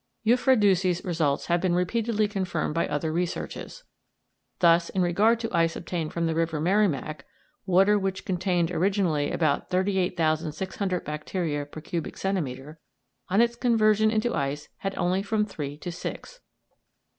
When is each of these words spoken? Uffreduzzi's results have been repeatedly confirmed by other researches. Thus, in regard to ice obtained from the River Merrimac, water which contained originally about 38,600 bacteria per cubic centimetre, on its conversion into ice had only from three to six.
Uffreduzzi's 0.25 1.05
results 1.05 1.45
have 1.45 1.61
been 1.61 1.75
repeatedly 1.75 2.27
confirmed 2.27 2.73
by 2.73 2.87
other 2.87 3.11
researches. 3.13 3.83
Thus, 4.57 4.89
in 4.89 5.03
regard 5.03 5.39
to 5.41 5.55
ice 5.55 5.75
obtained 5.75 6.11
from 6.11 6.25
the 6.25 6.33
River 6.33 6.59
Merrimac, 6.59 7.23
water 7.67 7.99
which 7.99 8.25
contained 8.25 8.71
originally 8.71 9.29
about 9.29 9.69
38,600 9.69 11.03
bacteria 11.05 11.67
per 11.67 11.81
cubic 11.81 12.17
centimetre, 12.17 12.79
on 13.29 13.41
its 13.41 13.55
conversion 13.55 14.09
into 14.09 14.33
ice 14.33 14.69
had 14.77 14.97
only 14.97 15.21
from 15.21 15.45
three 15.45 15.77
to 15.77 15.91
six. 15.91 16.39